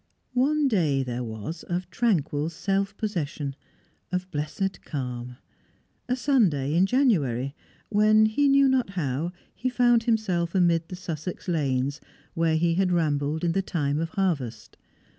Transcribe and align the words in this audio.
One 0.33 0.67
day 0.67 1.03
there 1.03 1.23
was 1.23 1.61
of 1.61 1.87
tranquil 1.91 2.49
self 2.49 2.97
possession, 2.97 3.55
of 4.11 4.31
blessed 4.31 4.81
calm. 4.83 5.37
A 6.09 6.15
Sunday 6.15 6.73
in 6.73 6.87
January, 6.87 7.53
when, 7.89 8.25
he 8.25 8.47
knew 8.49 8.67
not 8.67 8.89
how, 8.97 9.31
he 9.53 9.69
found 9.69 10.05
himself 10.05 10.55
amid 10.55 10.87
the 10.89 10.95
Sussex 10.95 11.47
lanes, 11.47 12.01
where 12.33 12.55
he 12.55 12.73
had 12.73 12.91
rambled 12.91 13.43
in 13.43 13.51
the 13.51 13.61
time 13.61 13.99
of 13.99 14.09
harvest. 14.09 14.75